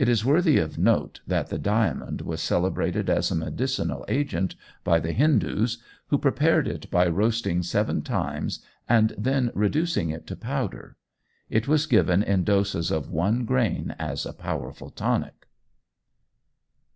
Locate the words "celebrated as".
2.42-3.30